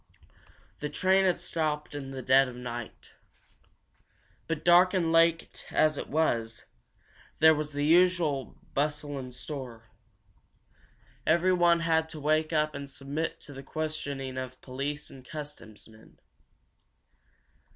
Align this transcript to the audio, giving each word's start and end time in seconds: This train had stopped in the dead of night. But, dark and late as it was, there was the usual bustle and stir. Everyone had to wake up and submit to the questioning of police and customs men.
This 0.79 0.97
train 0.97 1.25
had 1.25 1.39
stopped 1.39 1.93
in 1.93 2.09
the 2.09 2.23
dead 2.23 2.47
of 2.47 2.55
night. 2.55 3.13
But, 4.47 4.65
dark 4.65 4.95
and 4.95 5.11
late 5.11 5.63
as 5.69 5.95
it 5.95 6.09
was, 6.09 6.65
there 7.37 7.53
was 7.53 7.73
the 7.73 7.85
usual 7.85 8.57
bustle 8.73 9.19
and 9.19 9.31
stir. 9.31 9.83
Everyone 11.27 11.81
had 11.81 12.09
to 12.09 12.19
wake 12.19 12.51
up 12.51 12.73
and 12.73 12.89
submit 12.89 13.39
to 13.41 13.53
the 13.53 13.61
questioning 13.61 14.39
of 14.39 14.59
police 14.61 15.11
and 15.11 15.23
customs 15.23 15.87
men. 15.87 16.17